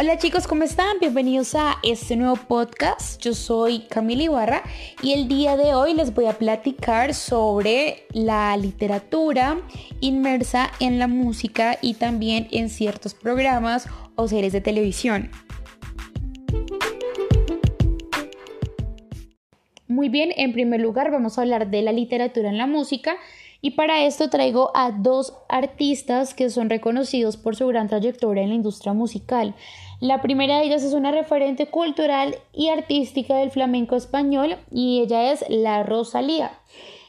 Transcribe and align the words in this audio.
Hola 0.00 0.16
chicos, 0.16 0.46
¿cómo 0.46 0.62
están? 0.62 1.00
Bienvenidos 1.00 1.56
a 1.56 1.78
este 1.82 2.14
nuevo 2.14 2.36
podcast. 2.36 3.20
Yo 3.20 3.34
soy 3.34 3.80
Camila 3.90 4.22
Ibarra 4.22 4.62
y 5.02 5.12
el 5.12 5.26
día 5.26 5.56
de 5.56 5.74
hoy 5.74 5.92
les 5.92 6.14
voy 6.14 6.26
a 6.26 6.38
platicar 6.38 7.14
sobre 7.14 8.06
la 8.12 8.56
literatura 8.56 9.60
inmersa 9.98 10.70
en 10.78 11.00
la 11.00 11.08
música 11.08 11.78
y 11.82 11.94
también 11.94 12.46
en 12.52 12.70
ciertos 12.70 13.14
programas 13.14 13.88
o 14.14 14.28
series 14.28 14.52
de 14.52 14.60
televisión. 14.60 15.32
Muy 19.98 20.10
bien, 20.10 20.30
en 20.36 20.52
primer 20.52 20.80
lugar 20.80 21.10
vamos 21.10 21.38
a 21.38 21.40
hablar 21.40 21.70
de 21.70 21.82
la 21.82 21.90
literatura 21.90 22.48
en 22.48 22.56
la 22.56 22.68
música 22.68 23.16
y 23.60 23.72
para 23.72 24.04
esto 24.04 24.30
traigo 24.30 24.70
a 24.76 24.92
dos 24.92 25.34
artistas 25.48 26.34
que 26.34 26.50
son 26.50 26.70
reconocidos 26.70 27.36
por 27.36 27.56
su 27.56 27.66
gran 27.66 27.88
trayectoria 27.88 28.44
en 28.44 28.50
la 28.50 28.54
industria 28.54 28.92
musical. 28.92 29.56
La 29.98 30.22
primera 30.22 30.58
de 30.58 30.66
ellas 30.66 30.84
es 30.84 30.92
una 30.92 31.10
referente 31.10 31.66
cultural 31.66 32.36
y 32.52 32.68
artística 32.68 33.34
del 33.38 33.50
flamenco 33.50 33.96
español 33.96 34.54
y 34.70 35.00
ella 35.00 35.32
es 35.32 35.44
la 35.48 35.82
Rosalía. 35.82 36.52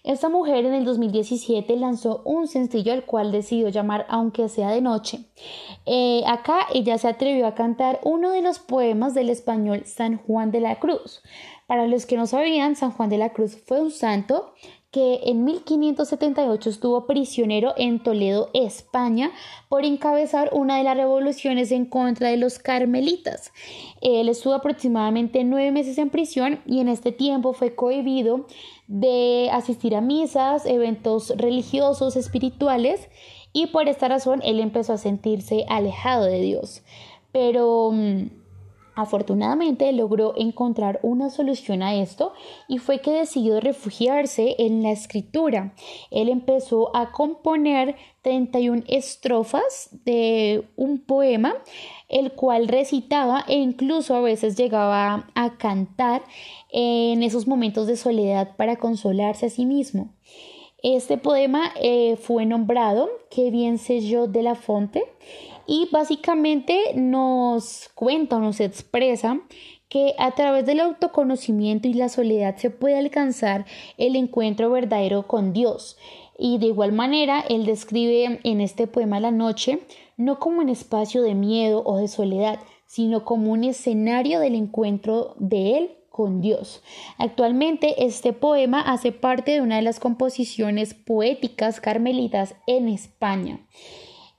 Esta 0.04 0.30
mujer 0.30 0.66
en 0.66 0.74
el 0.74 0.86
2017 0.86 1.76
lanzó 1.76 2.24
un 2.26 2.48
sencillo 2.48 2.94
al 2.94 3.04
cual 3.04 3.32
decidió 3.32 3.70
llamar 3.70 4.08
Aunque 4.10 4.50
sea 4.50 4.72
de 4.72 4.82
noche. 4.82 5.20
Eh, 5.86 6.24
acá 6.26 6.62
ella 6.74 6.98
se 6.98 7.08
atrevió 7.10 7.46
a 7.46 7.54
cantar 7.54 8.00
uno 8.04 8.32
de 8.32 8.42
los 8.42 8.58
poemas 8.58 9.14
del 9.14 9.30
español 9.30 9.84
San 9.86 10.18
Juan 10.18 10.50
de 10.50 10.62
la 10.62 10.80
Cruz. 10.80 11.22
Para 11.70 11.86
los 11.86 12.08
que 12.08 12.18
no 12.18 12.26
sabían, 12.26 12.76
San 12.76 12.90
Juan 12.90 13.12
de 13.12 13.20
la 13.20 13.30
Cruz 13.30 13.56
fue 13.64 13.80
un 13.80 13.92
santo 13.92 14.54
que 14.90 15.20
en 15.26 15.44
1578 15.46 16.68
estuvo 16.68 17.06
prisionero 17.06 17.76
en 17.78 18.02
Toledo, 18.02 18.50
España, 18.56 19.30
por 19.68 19.86
encabezar 19.86 20.50
una 20.52 20.80
de 20.80 20.84
las 20.84 20.98
revoluciones 20.98 21.72
en 21.72 21.86
contra 21.86 22.30
de 22.30 22.38
los 22.38 22.58
carmelitas. 22.58 23.52
Él 24.02 24.30
estuvo 24.30 24.56
aproximadamente 24.56 25.44
nueve 25.44 25.72
meses 25.72 26.00
en 26.00 26.10
prisión 26.10 26.60
y 26.66 26.80
en 26.80 26.88
este 26.88 27.12
tiempo 27.12 27.54
fue 27.54 27.76
cohibido 27.76 28.48
de 28.88 29.52
asistir 29.54 29.96
a 29.96 30.02
misas, 30.02 30.66
eventos 30.66 31.32
religiosos, 31.38 32.16
espirituales, 32.16 33.10
y 33.54 33.68
por 33.68 33.88
esta 33.88 34.08
razón 34.08 34.42
él 34.44 34.60
empezó 34.60 34.94
a 34.94 34.98
sentirse 34.98 35.66
alejado 35.70 36.26
de 36.26 36.42
Dios. 36.42 36.82
Pero 37.32 37.92
mm, 37.94 38.39
Afortunadamente 39.00 39.90
logró 39.94 40.34
encontrar 40.36 41.00
una 41.04 41.30
solución 41.30 41.82
a 41.84 41.96
esto 41.96 42.34
y 42.68 42.80
fue 42.80 43.00
que 43.00 43.12
decidió 43.12 43.62
refugiarse 43.62 44.58
en 44.60 44.84
la 44.84 44.92
escritura. 44.92 45.74
Él 46.12 46.28
empezó 46.28 46.94
a 46.94 47.14
componer 47.14 47.96
31 48.24 48.84
estrofas 48.90 49.88
de 50.04 50.66
un 50.76 51.00
poema, 51.00 51.56
el 52.10 52.34
cual 52.34 52.68
recitaba 52.68 53.46
e 53.48 53.56
incluso 53.56 54.16
a 54.16 54.22
veces 54.22 54.58
llegaba 54.58 55.30
a 55.34 55.58
cantar 55.58 56.22
en 56.70 57.24
esos 57.24 57.48
momentos 57.48 57.88
de 57.88 57.96
soledad 57.96 58.58
para 58.58 58.76
consolarse 58.76 59.46
a 59.46 59.50
sí 59.50 59.66
mismo. 59.66 60.10
Este 60.84 61.18
poema 61.18 61.72
eh, 61.82 62.16
fue 62.16 62.46
nombrado 62.46 63.10
Que 63.30 63.52
bien 63.52 63.78
sé 63.78 64.00
yo 64.00 64.28
de 64.28 64.44
la 64.44 64.56
fonte 64.56 65.04
y 65.70 65.88
básicamente 65.92 66.94
nos 66.96 67.92
cuenta 67.94 68.38
o 68.38 68.40
nos 68.40 68.60
expresa 68.60 69.40
que 69.88 70.16
a 70.18 70.32
través 70.32 70.66
del 70.66 70.80
autoconocimiento 70.80 71.88
y 71.88 71.94
la 71.94 72.10
soledad 72.10 72.58
se 72.58 72.72
puede 72.72 72.98
alcanzar 72.98 73.66
el 74.00 74.16
encuentro 74.16 74.72
verdadero 74.72 75.28
con 75.28 75.54
Dios. 75.54 75.96
Y 76.40 76.58
de 76.58 76.66
igual 76.68 76.92
manera, 76.92 77.44
él 77.48 77.68
describe 77.68 78.40
en 78.44 78.62
este 78.62 78.88
poema 78.88 79.20
La 79.20 79.30
noche 79.30 79.82
no 80.18 80.40
como 80.40 80.60
un 80.60 80.70
espacio 80.70 81.22
de 81.22 81.36
miedo 81.36 81.84
o 81.86 81.98
de 81.98 82.08
soledad, 82.08 82.60
sino 82.88 83.24
como 83.24 83.52
un 83.52 83.64
escenario 83.64 84.40
del 84.40 84.56
encuentro 84.56 85.36
de 85.38 85.78
él 85.78 85.92
con 86.10 86.42
Dios. 86.42 86.82
Actualmente 87.20 88.06
este 88.06 88.34
poema 88.34 88.82
hace 88.82 89.12
parte 89.12 89.52
de 89.52 89.62
una 89.62 89.76
de 89.76 89.84
las 89.84 90.00
composiciones 90.00 90.96
poéticas 90.96 91.80
carmelitas 91.80 92.56
en 92.66 92.90
España. 92.90 93.68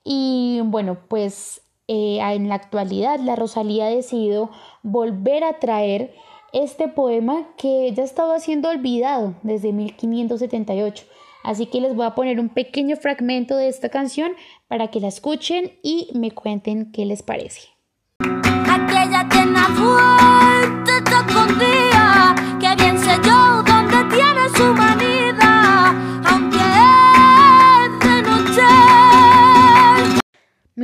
Y 0.04 0.60
bueno, 0.64 0.98
pues 1.08 1.62
eh, 1.88 2.18
en 2.20 2.48
la 2.48 2.54
actualidad 2.54 3.20
la 3.20 3.36
Rosalía 3.36 3.86
ha 3.86 3.90
decidido 3.90 4.50
volver 4.82 5.44
a 5.44 5.58
traer 5.58 6.14
este 6.52 6.88
poema 6.88 7.48
que 7.56 7.92
ya 7.92 8.02
estaba 8.02 8.38
siendo 8.40 8.68
olvidado 8.68 9.34
desde 9.42 9.72
1578. 9.72 11.04
Así 11.42 11.66
que 11.66 11.80
les 11.80 11.94
voy 11.94 12.06
a 12.06 12.14
poner 12.14 12.38
un 12.38 12.48
pequeño 12.48 12.96
fragmento 12.96 13.56
de 13.56 13.68
esta 13.68 13.88
canción 13.88 14.32
para 14.68 14.88
que 14.88 15.00
la 15.00 15.08
escuchen 15.08 15.78
y 15.82 16.10
me 16.14 16.32
cuenten 16.32 16.92
qué 16.92 17.06
les 17.06 17.22
parece. 17.22 17.68
Aquella 18.20 19.28
que 19.28 19.40
bien 19.40 20.84
sé 20.86 22.49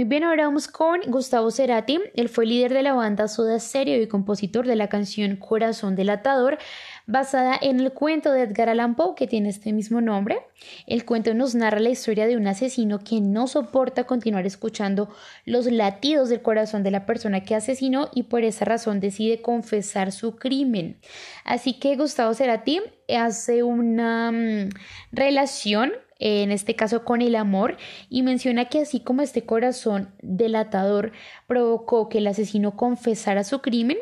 bien, 0.06 0.24
ahora 0.24 0.46
vamos 0.46 0.68
con 0.68 1.00
Gustavo 1.06 1.50
Cerati. 1.50 2.00
Él 2.14 2.28
fue 2.28 2.46
líder 2.46 2.72
de 2.72 2.82
la 2.82 2.92
banda 2.92 3.28
Soda 3.28 3.58
Stereo 3.58 4.00
y 4.00 4.06
compositor 4.06 4.66
de 4.66 4.76
la 4.76 4.88
canción 4.88 5.36
Corazón 5.36 5.96
Delatador, 5.96 6.58
basada 7.06 7.58
en 7.60 7.80
el 7.80 7.92
cuento 7.92 8.32
de 8.32 8.42
Edgar 8.42 8.68
Allan 8.68 8.94
Poe 8.94 9.14
que 9.14 9.26
tiene 9.26 9.48
este 9.48 9.72
mismo 9.72 10.00
nombre. 10.00 10.38
El 10.86 11.04
cuento 11.04 11.34
nos 11.34 11.54
narra 11.54 11.80
la 11.80 11.90
historia 11.90 12.26
de 12.26 12.36
un 12.36 12.46
asesino 12.46 13.00
que 13.00 13.20
no 13.20 13.46
soporta 13.46 14.04
continuar 14.04 14.46
escuchando 14.46 15.08
los 15.44 15.66
latidos 15.66 16.28
del 16.28 16.42
corazón 16.42 16.82
de 16.82 16.90
la 16.90 17.06
persona 17.06 17.42
que 17.42 17.54
asesinó 17.54 18.08
y 18.14 18.24
por 18.24 18.44
esa 18.44 18.64
razón 18.64 19.00
decide 19.00 19.42
confesar 19.42 20.12
su 20.12 20.36
crimen. 20.36 20.98
Así 21.44 21.78
que 21.78 21.96
Gustavo 21.96 22.34
Cerati 22.34 22.80
hace 23.08 23.62
una 23.62 24.32
mm, 24.32 24.70
relación 25.12 25.92
en 26.18 26.50
este 26.50 26.74
caso 26.74 27.04
con 27.04 27.22
el 27.22 27.34
amor, 27.34 27.76
y 28.08 28.22
menciona 28.22 28.66
que 28.66 28.80
así 28.80 29.00
como 29.00 29.22
este 29.22 29.44
corazón 29.44 30.14
delatador 30.22 31.12
provocó 31.46 32.08
que 32.08 32.18
el 32.18 32.26
asesino 32.26 32.76
confesara 32.76 33.44
su 33.44 33.60
crimen, 33.60 33.98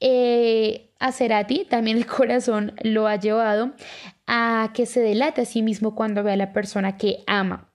eh, 0.00 0.90
a 0.98 1.12
Cerati 1.12 1.64
también 1.64 1.96
el 1.96 2.06
corazón 2.18 2.74
lo 2.82 3.06
ha 3.06 3.16
llevado 3.16 3.72
a 4.26 4.72
que 4.74 4.86
se 4.86 5.00
delate 5.00 5.42
a 5.42 5.44
sí 5.44 5.62
mismo 5.62 5.94
cuando 5.94 6.22
ve 6.22 6.32
a 6.32 6.36
la 6.36 6.52
persona 6.52 6.96
que 6.96 7.22
ama. 7.26 7.68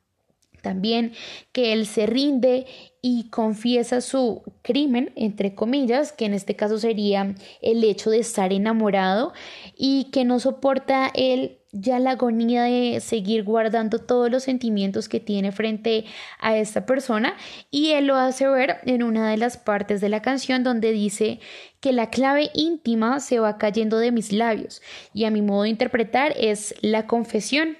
También 0.61 1.13
que 1.53 1.71
él 1.71 1.85
se 1.85 2.07
rinde 2.07 2.65
y 3.01 3.29
confiesa 3.29 4.01
su 4.01 4.41
crimen, 4.63 5.13
entre 5.15 5.55
comillas, 5.55 6.11
que 6.11 6.25
en 6.25 6.33
este 6.33 6.55
caso 6.55 6.77
sería 6.77 7.35
el 7.61 7.83
hecho 7.83 8.09
de 8.09 8.19
estar 8.19 8.51
enamorado 8.51 9.31
y 9.77 10.05
que 10.11 10.25
no 10.25 10.39
soporta 10.39 11.09
él 11.13 11.56
ya 11.71 11.99
la 11.99 12.11
agonía 12.11 12.63
de 12.63 12.99
seguir 13.01 13.43
guardando 13.43 13.99
todos 13.99 14.31
los 14.31 14.43
sentimientos 14.43 15.09
que 15.09 15.19
tiene 15.19 15.51
frente 15.51 16.05
a 16.39 16.57
esta 16.57 16.85
persona. 16.85 17.35
Y 17.71 17.91
él 17.91 18.07
lo 18.07 18.15
hace 18.15 18.47
ver 18.47 18.77
en 18.83 19.03
una 19.03 19.29
de 19.29 19.37
las 19.37 19.57
partes 19.57 20.01
de 20.01 20.09
la 20.09 20.21
canción 20.21 20.63
donde 20.63 20.91
dice 20.91 21.39
que 21.79 21.93
la 21.93 22.09
clave 22.09 22.49
íntima 22.53 23.19
se 23.19 23.39
va 23.39 23.57
cayendo 23.57 23.99
de 23.99 24.11
mis 24.11 24.31
labios. 24.31 24.81
Y 25.13 25.25
a 25.25 25.31
mi 25.31 25.41
modo 25.41 25.63
de 25.63 25.69
interpretar 25.69 26.33
es 26.37 26.75
la 26.81 27.07
confesión 27.07 27.77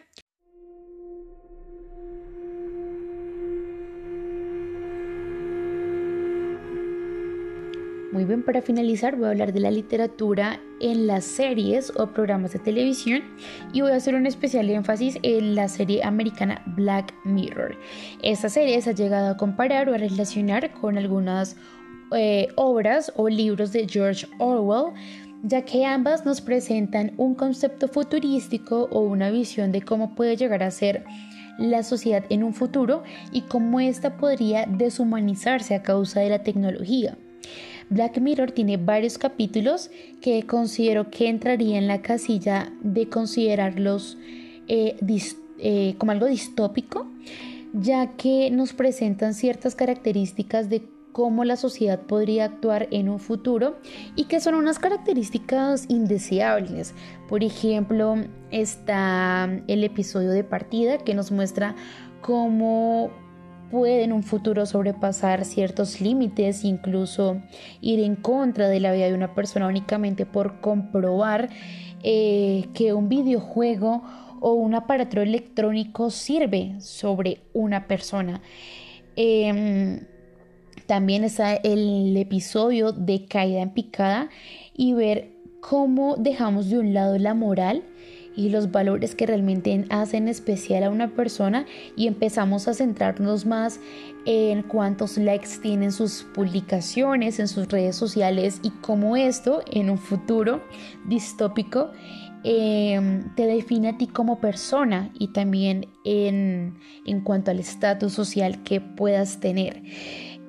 Muy 8.18 8.26
bien, 8.26 8.42
para 8.42 8.64
finalizar 8.64 9.16
voy 9.16 9.28
a 9.28 9.30
hablar 9.30 9.54
de 9.54 9.60
la 9.60 9.70
literatura 9.70 10.60
en 10.80 11.06
las 11.06 11.24
series 11.24 11.94
o 11.98 12.08
programas 12.08 12.52
de 12.52 12.58
televisión 12.58 13.22
y 13.74 13.82
voy 13.82 13.92
a 13.92 13.98
hacer 13.98 14.16
un 14.16 14.26
especial 14.26 14.72
énfasis 14.72 15.20
en 15.22 15.54
la 15.54 15.68
serie 15.68 16.04
americana 16.04 16.64
Black 16.76 17.14
Mirror. 17.26 17.78
Esta 18.24 18.50
serie 18.50 18.82
se 18.82 18.90
ha 18.90 18.94
llegado 18.94 19.30
a 19.30 19.38
comparar 19.38 19.88
o 19.88 19.94
a 19.94 20.00
relacionar 20.00 20.74
con 20.74 20.98
algunas 20.98 21.58
eh, 22.12 22.48
obras 22.56 23.14
o 23.18 23.30
libros 23.30 23.72
de 23.72 23.88
George 23.88 24.25
Orwell 24.40 24.96
ya 25.44 25.62
que 25.62 25.86
ambas 25.86 26.25
nos 26.25 26.42
presentan 26.42 27.12
un 27.18 27.36
concepto 27.36 27.88
futurístico 27.88 28.88
o 28.90 29.02
una 29.02 29.30
visión 29.30 29.72
de 29.72 29.84
cómo 29.84 30.16
puede 30.16 30.36
llegar 30.36 30.63
a 30.63 30.72
ser 30.72 31.06
la 31.60 31.84
sociedad 31.84 32.25
en 32.30 32.44
un 32.44 32.56
futuro 32.56 33.04
y 33.31 33.42
cómo 33.42 33.80
ésta 33.80 34.18
podría 34.18 34.66
deshumanizarse 34.66 35.75
a 35.75 35.84
causa 35.84 36.22
de 36.22 36.30
la 36.30 36.42
tecnología. 36.42 37.16
Black 37.89 38.19
Mirror 38.19 38.51
tiene 38.51 38.78
varios 38.78 39.18
capítulos 39.18 39.89
que 40.22 40.44
considero 40.44 41.10
que 41.10 41.30
entraría 41.30 41.78
en 41.78 41.88
la 41.88 42.01
casilla 42.01 42.72
de 42.81 43.07
considerarlos 43.10 44.18
eh, 44.68 44.98
eh, 45.60 45.95
como 45.98 46.12
algo 46.12 46.25
distópico, 46.25 47.07
ya 47.74 48.16
que 48.18 48.51
nos 48.51 48.74
presentan 48.74 49.34
ciertas 49.34 49.75
características 49.75 50.69
de 50.69 50.84
cómo 51.18 51.45
la 51.45 51.56
sociedad 51.56 52.01
podría 52.01 52.45
actuar 52.45 52.88
en 52.92 53.10
un 53.10 53.19
futuro 53.19 53.78
y 54.16 54.25
que 54.25 54.39
son 54.39 54.54
unas 54.54 54.78
características 54.78 55.86
indeseables. 55.89 56.94
Por 57.28 57.44
ejemplo, 57.44 58.18
está 58.51 59.50
el 59.68 59.84
episodio 59.84 60.30
de 60.30 60.44
partida 60.44 61.00
que 61.00 61.16
nos 61.16 61.31
muestra 61.31 61.75
cómo 62.22 63.10
puede 63.72 64.04
en 64.04 64.14
un 64.14 64.24
futuro 64.24 64.66
sobrepasar 64.66 65.46
ciertos 65.46 66.02
límites, 66.02 66.64
incluso 66.64 67.42
ir 67.81 68.00
en 68.00 68.16
contra 68.16 68.68
de 68.68 68.80
la 68.80 68.92
vida 68.92 69.08
de 69.08 69.14
una 69.14 69.34
persona 69.36 69.68
únicamente 69.68 70.25
por 70.25 70.60
comprobar 70.62 71.50
eh, 72.04 72.68
que 72.74 72.94
un 72.94 73.10
videojuego 73.10 74.04
o 74.40 74.54
un 74.54 74.75
aparato 74.75 75.22
electrónico 75.22 76.10
sirve 76.10 76.75
sobre 76.80 77.42
una 77.54 77.88
persona. 77.88 78.42
Em, 79.16 80.02
también 80.86 81.24
está 81.24 81.56
el 81.56 82.16
episodio 82.16 82.92
de 82.92 83.25
caída 83.25 83.62
en 83.62 83.72
picada 83.72 84.30
y 84.75 84.94
ver 84.94 85.31
cómo 85.60 86.16
dejamos 86.18 86.70
de 86.70 86.80
un 86.80 86.94
lado 86.94 87.18
la 87.18 87.34
moral 87.34 87.84
y 88.38 88.50
los 88.50 88.72
valores 88.72 89.16
que 89.16 89.25
realmente 89.25 89.84
hacen 89.89 90.30
especial 90.30 90.84
a 90.84 90.89
una 90.92 91.10
persona 91.10 91.66
y 91.98 92.07
empezamos 92.07 92.68
a 92.68 92.75
centrarnos 92.75 93.45
más 93.45 93.81
en 94.25 94.62
cuántos 94.62 95.18
likes 95.18 95.57
tienen 95.62 95.92
sus 95.92 96.24
publicaciones 96.36 97.39
en 97.39 97.48
sus 97.48 97.68
redes 97.68 97.95
sociales 97.95 98.60
y 98.62 98.69
cómo 98.69 99.18
esto 99.18 99.63
en 99.72 99.89
un 99.89 99.98
futuro 99.98 100.62
distópico 101.07 101.92
em, 102.44 103.34
te 103.36 103.48
define 103.48 103.89
a 103.89 103.98
ti 103.98 104.06
como 104.06 104.39
persona 104.39 105.10
y 105.18 105.30
también 105.30 105.88
en, 106.06 106.78
cuanto 107.24 107.50
al 107.50 107.60
estatus 107.60 108.13
social 108.13 108.62
que 108.63 108.80
puedas 108.81 109.39
tener. 109.39 109.81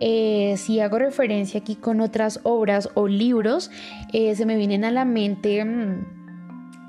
Eh, 0.01 0.55
si 0.59 0.79
hago 0.79 0.99
referencia 0.99 1.61
aquí 1.61 1.75
con 1.75 2.01
otras 2.03 2.41
obras 2.43 2.91
o 2.95 3.09
libros, 3.09 3.71
eh, 4.13 4.35
se 4.37 4.45
me 4.45 4.57
vienen 4.57 4.85
a 4.85 4.91
la 4.91 5.07
mente... 5.07 5.65
Mm, 5.65 6.18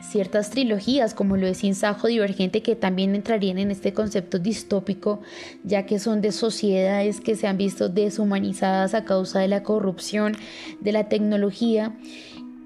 ciertas 0.01 0.49
trilogías 0.49 1.13
como 1.13 1.37
lo 1.37 1.45
de 1.45 1.73
Sajo 1.73 2.07
Divergente 2.07 2.61
que 2.61 2.75
también 2.75 3.15
entrarían 3.15 3.57
en 3.57 3.71
este 3.71 3.93
concepto 3.93 4.39
distópico 4.39 5.19
ya 5.63 5.85
que 5.85 5.99
son 5.99 6.21
de 6.21 6.31
sociedades 6.31 7.21
que 7.21 7.35
se 7.35 7.47
han 7.47 7.57
visto 7.57 7.89
deshumanizadas 7.89 8.93
a 8.93 9.03
causa 9.03 9.39
de 9.39 9.47
la 9.47 9.63
corrupción 9.63 10.33
de 10.79 10.91
la 10.91 11.09
tecnología 11.09 11.95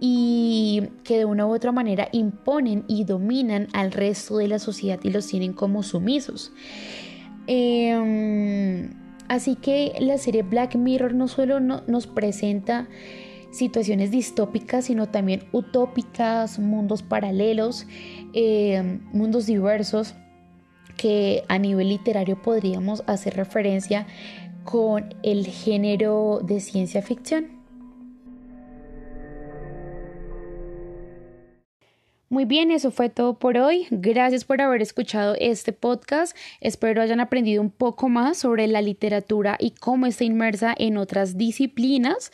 y 0.06 0.90
que 1.04 1.18
de 1.18 1.26
una 1.26 1.48
u 1.48 1.54
otra 1.54 1.72
manera 1.72 2.10
imponen 2.12 2.84
y 2.90 3.06
dominan 3.06 3.70
al 3.72 3.94
resto 3.94 4.38
de 4.38 4.50
la 4.50 4.60
sociedad 4.60 5.00
y 5.02 5.10
los 5.10 5.28
tienen 5.28 5.54
como 5.54 5.82
sumisos. 5.82 6.52
Em, 7.48 8.90
así 9.30 9.56
que 9.56 9.94
la 10.02 10.18
serie 10.18 10.44
Black 10.44 10.76
Mirror 10.76 11.14
no 11.14 11.30
solo 11.30 11.62
nos 11.62 12.08
presenta 12.08 12.90
situaciones 13.54 14.12
distópicas, 14.12 14.86
sino 14.86 15.10
también 15.10 15.48
utópicas, 15.52 16.60
mundos 16.60 17.04
paralelos, 17.04 17.88
eh, 18.34 19.00
mundos 19.14 19.46
diversos 19.46 20.16
que 20.98 21.44
a 21.48 21.58
nivel 21.58 21.90
literario 21.90 22.42
podríamos 22.42 23.04
hacer 23.08 23.36
referencia 23.36 24.08
con 24.64 25.16
el 25.24 25.48
género 25.48 26.42
de 26.44 26.60
ciencia 26.60 27.02
ficción. 27.02 27.63
Muy 32.34 32.46
bien, 32.46 32.72
eso 32.72 32.90
fue 32.90 33.10
todo 33.10 33.36
por 33.36 33.60
hoy. 33.60 33.86
Gracias 33.92 34.44
por 34.44 34.60
haber 34.60 34.82
escuchado 34.82 35.36
este 35.38 35.72
podcast. 35.72 36.36
Espero 36.62 37.04
hayan 37.04 37.20
aprendido 37.20 37.62
un 37.62 37.70
poco 37.70 38.10
más 38.10 38.40
sobre 38.40 38.66
la 38.66 38.82
literatura 38.82 39.56
y 39.60 39.70
cómo 39.70 40.08
está 40.08 40.24
inmersa 40.24 40.74
en 40.76 40.98
otras 40.98 41.38
disciplinas. 41.38 42.32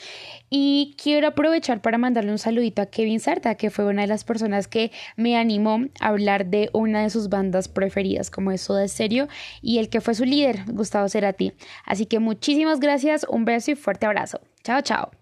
Y 0.49 0.95
quiero 1.03 1.27
aprovechar 1.27 1.81
para 1.81 1.97
mandarle 1.97 2.31
un 2.31 2.37
saludito 2.37 2.81
a 2.81 2.85
Kevin 2.85 3.19
Sarta, 3.19 3.55
que 3.55 3.71
fue 3.71 3.83
una 3.83 4.03
de 4.03 4.07
las 4.07 4.23
personas 4.23 4.69
que 4.69 4.93
me 5.17 5.35
animó 5.35 5.81
a 5.99 6.07
hablar 6.07 6.45
de 6.45 6.69
una 6.71 7.01
de 7.03 7.09
sus 7.09 7.27
bandas 7.27 7.67
preferidas, 7.67 8.31
como 8.31 8.53
es 8.53 8.61
Soda 8.61 8.87
Stereo, 8.87 9.27
y 9.61 9.79
el 9.79 9.89
que 9.89 9.99
fue 9.99 10.15
su 10.15 10.23
líder, 10.23 10.63
Gustavo 10.67 11.09
Cerati. 11.09 11.51
Así 11.83 12.05
que 12.05 12.19
muchísimas 12.19 12.79
gracias, 12.79 13.25
un 13.29 13.43
beso 13.43 13.71
y 13.71 13.75
fuerte 13.75 14.05
abrazo. 14.05 14.39
Chao, 14.63 14.81
chao. 14.81 15.18